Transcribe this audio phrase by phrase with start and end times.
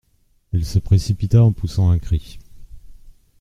[0.51, 2.39] Elle se précipita en poussant un cri.